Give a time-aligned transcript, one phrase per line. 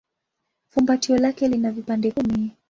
[0.69, 2.55] Fumbatio lake lina vipande kumi.